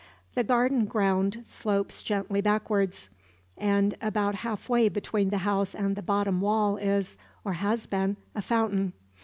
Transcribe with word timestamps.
The 0.33 0.43
garden 0.43 0.85
ground 0.85 1.41
slopes 1.45 2.01
gently 2.01 2.41
backward; 2.41 2.95
and 3.55 3.93
about 4.01 4.33
half 4.33 4.67
way 4.67 4.89
between 4.89 5.29
the 5.29 5.37
house 5.45 5.75
and 5.75 5.95
the 5.95 6.01
bottom 6.01 6.41
wall 6.41 6.77
is, 6.77 7.17
or 7.45 7.53
has 7.53 7.85
been, 7.85 8.17
a 8.33 8.41
fountain. 8.41 8.93